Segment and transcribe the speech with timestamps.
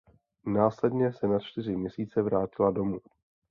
[0.45, 2.99] Následně se na čtyři měsíce vrátila domů.